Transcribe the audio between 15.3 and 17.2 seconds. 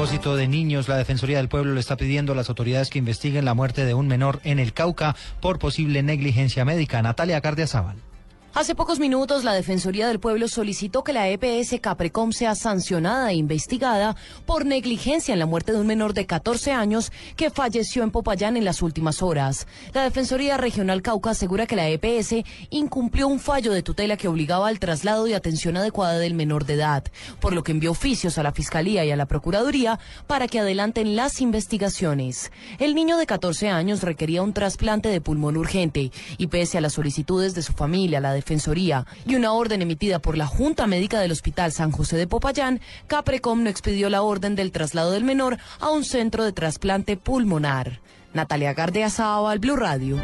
en la muerte de un menor de 14 años